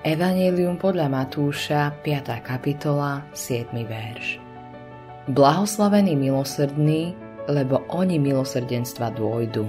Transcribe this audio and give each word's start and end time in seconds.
Evangelium 0.00 0.80
podľa 0.80 1.12
Matúša, 1.12 1.92
5. 2.00 2.40
kapitola, 2.40 3.20
7. 3.36 3.68
verš. 3.84 4.40
Blahoslavení 5.28 6.16
milosrdní, 6.16 7.12
lebo 7.44 7.84
oni 7.92 8.16
milosrdenstva 8.16 9.12
dôjdu. 9.12 9.68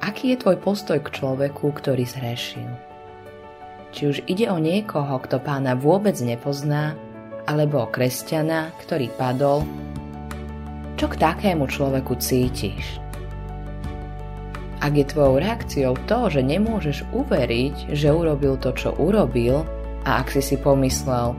Aký 0.00 0.32
je 0.32 0.40
tvoj 0.40 0.56
postoj 0.64 0.96
k 0.96 1.12
človeku, 1.12 1.76
ktorý 1.76 2.08
zhrešil? 2.08 2.72
Či 3.92 4.02
už 4.08 4.16
ide 4.32 4.48
o 4.48 4.56
niekoho, 4.56 5.20
kto 5.20 5.44
pána 5.44 5.76
vôbec 5.76 6.16
nepozná, 6.24 6.96
alebo 7.44 7.84
o 7.84 7.92
kresťana, 7.92 8.72
ktorý 8.80 9.12
padol, 9.20 9.68
čo 10.96 11.04
k 11.12 11.20
takému 11.20 11.68
človeku 11.68 12.16
cítiš? 12.16 13.03
Ak 14.84 14.92
je 14.92 15.08
tvojou 15.08 15.40
reakciou 15.40 15.96
to, 16.04 16.28
že 16.28 16.44
nemôžeš 16.44 17.08
uveriť, 17.16 17.96
že 17.96 18.12
urobil 18.12 18.60
to, 18.60 18.76
čo 18.76 18.92
urobil, 19.00 19.64
a 20.04 20.20
ak 20.20 20.36
si 20.36 20.44
si 20.44 20.60
pomyslel, 20.60 21.32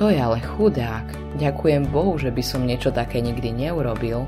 to 0.00 0.08
je 0.08 0.16
ale 0.16 0.40
chudák, 0.40 1.04
ďakujem 1.36 1.92
Bohu, 1.92 2.16
že 2.16 2.32
by 2.32 2.40
som 2.40 2.64
niečo 2.64 2.88
také 2.88 3.20
nikdy 3.20 3.52
neurobil, 3.52 4.24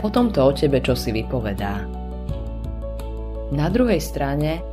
potom 0.00 0.32
to 0.32 0.40
o 0.40 0.56
tebe 0.56 0.80
čo 0.80 0.96
si 0.96 1.12
vypovedá. 1.12 1.84
Na 3.52 3.68
druhej 3.68 4.00
strane, 4.00 4.64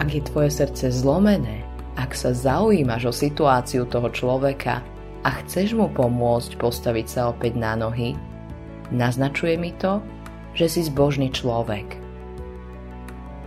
ak 0.00 0.08
je 0.08 0.24
tvoje 0.24 0.48
srdce 0.48 0.88
zlomené, 0.88 1.60
ak 2.00 2.16
sa 2.16 2.32
zaujímaš 2.32 3.02
o 3.08 3.12
situáciu 3.12 3.84
toho 3.84 4.08
človeka 4.08 4.80
a 5.20 5.28
chceš 5.44 5.76
mu 5.76 5.92
pomôcť 5.92 6.56
postaviť 6.56 7.06
sa 7.12 7.20
opäť 7.28 7.60
na 7.60 7.76
nohy, 7.76 8.16
naznačuje 8.88 9.60
mi 9.60 9.76
to, 9.76 10.00
že 10.56 10.72
si 10.72 10.80
zbožný 10.88 11.28
človek. 11.28 12.01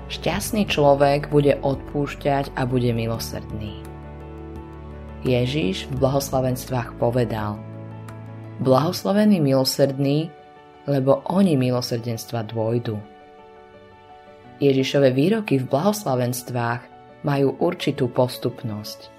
Šťastný 0.06 0.70
človek 0.70 1.34
bude 1.34 1.58
odpúšťať 1.66 2.54
a 2.54 2.70
bude 2.70 2.94
milosrdný. 2.94 3.82
Ježíš 5.26 5.90
v 5.90 5.98
blahoslavenstvách 5.98 7.02
povedal 7.02 7.58
Blahoslavení 8.62 9.42
milosrdní, 9.42 10.30
lebo 10.86 11.26
oni 11.26 11.58
milosrdenstva 11.58 12.46
dôjdu. 12.46 13.02
Ježišove 14.62 15.10
výroky 15.12 15.60
v 15.60 15.68
blahoslavenstvách 15.68 16.82
majú 17.26 17.58
určitú 17.58 18.06
postupnosť. 18.08 19.10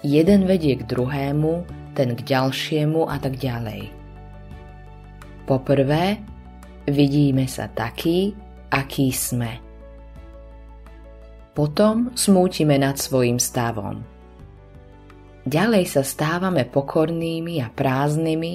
Jeden 0.00 0.48
vedie 0.48 0.80
k 0.80 0.88
druhému, 0.88 1.68
ten 1.92 2.16
k 2.16 2.20
ďalšiemu 2.24 3.06
a 3.06 3.20
tak 3.20 3.36
ďalej. 3.36 3.92
Poprvé, 5.44 6.18
vidíme 6.88 7.44
sa 7.44 7.68
taký, 7.68 8.32
aký 8.72 9.12
sme. 9.12 9.73
Potom 11.54 12.10
smútime 12.18 12.82
nad 12.82 12.98
svojim 12.98 13.38
stavom. 13.38 14.02
Ďalej 15.46 15.84
sa 15.86 16.02
stávame 16.02 16.66
pokornými 16.66 17.62
a 17.62 17.70
prázdnymi 17.70 18.54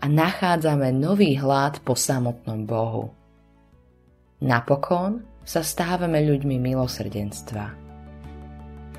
a 0.00 0.06
nachádzame 0.08 0.88
nový 0.96 1.36
hlad 1.36 1.84
po 1.84 1.92
samotnom 1.92 2.64
Bohu. 2.64 3.12
Napokon 4.40 5.20
sa 5.44 5.60
stávame 5.60 6.24
ľuďmi 6.24 6.56
milosrdenstva. 6.56 7.76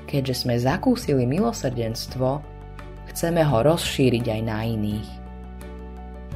Keďže 0.06 0.46
sme 0.46 0.54
zakúsili 0.60 1.26
milosrdenstvo, 1.26 2.44
chceme 3.10 3.42
ho 3.42 3.58
rozšíriť 3.64 4.24
aj 4.38 4.40
na 4.46 4.58
iných. 4.62 5.10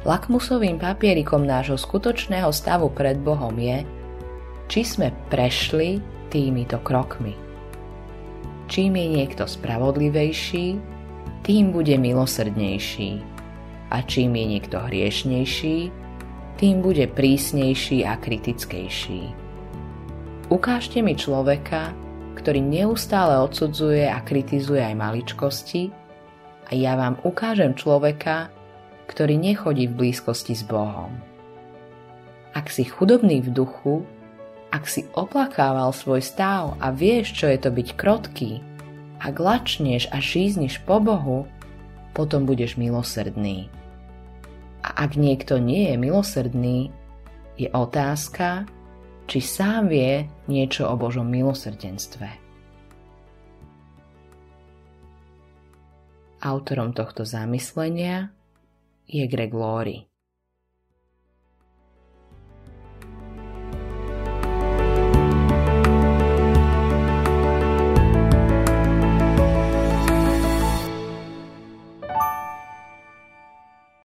Lakmusovým 0.03 0.75
papierikom 0.75 1.45
nášho 1.45 1.79
skutočného 1.79 2.51
stavu 2.51 2.91
pred 2.91 3.15
Bohom 3.21 3.53
je, 3.55 3.85
či 4.67 4.83
sme 4.83 5.15
prešli 5.31 6.03
týmito 6.27 6.79
krokmi. 6.83 7.33
Čím 8.67 8.99
je 8.99 9.07
niekto 9.23 9.47
spravodlivejší, 9.47 10.75
tým 11.47 11.71
bude 11.71 11.95
milosrdnejší. 11.95 13.23
A 13.87 14.03
čím 14.03 14.35
je 14.35 14.45
niekto 14.59 14.83
hriešnejší, 14.83 15.77
tým 16.59 16.83
bude 16.83 17.07
prísnejší 17.07 18.03
a 18.03 18.19
kritickejší. 18.19 19.31
Ukážte 20.51 20.99
mi 20.99 21.15
človeka, 21.15 21.95
ktorý 22.35 22.59
neustále 22.59 23.39
odsudzuje 23.39 24.03
a 24.11 24.19
kritizuje 24.19 24.83
aj 24.83 24.95
maličkosti 24.99 25.91
a 26.67 26.75
ja 26.75 26.99
vám 26.99 27.15
ukážem 27.23 27.71
človeka, 27.71 28.51
ktorý 29.07 29.39
nechodí 29.39 29.87
v 29.87 29.95
blízkosti 29.95 30.51
s 30.51 30.67
Bohom. 30.67 31.15
Ak 32.51 32.67
si 32.67 32.83
chudobný 32.83 33.39
v 33.39 33.55
duchu, 33.55 34.03
ak 34.77 34.85
si 34.85 35.09
oplakával 35.17 35.89
svoj 35.89 36.21
stav 36.21 36.77
a 36.77 36.93
vieš, 36.93 37.33
čo 37.33 37.49
je 37.49 37.57
to 37.57 37.73
byť 37.73 37.97
krotký, 37.97 38.61
ak 39.17 39.41
lačneš 39.41 40.05
a 40.13 40.21
šízniš 40.21 40.85
po 40.85 41.01
Bohu, 41.01 41.49
potom 42.13 42.45
budeš 42.45 42.77
milosrdný. 42.77 43.73
A 44.85 45.09
ak 45.09 45.17
niekto 45.17 45.57
nie 45.57 45.89
je 45.89 45.95
milosrdný, 45.97 46.77
je 47.57 47.65
otázka, 47.73 48.69
či 49.25 49.41
sám 49.41 49.89
vie 49.89 50.29
niečo 50.45 50.85
o 50.85 50.93
Božom 50.93 51.25
milosrdenstve. 51.25 52.29
Autorom 56.37 56.93
tohto 56.93 57.25
zamyslenia 57.25 58.29
je 59.09 59.25
Greg 59.25 59.57
Laurie. 59.57 60.05